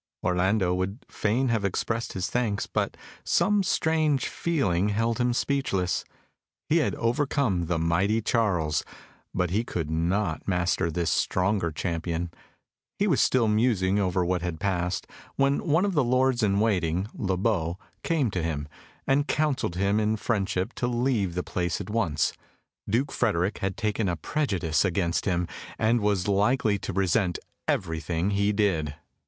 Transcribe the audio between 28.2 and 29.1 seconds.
he did.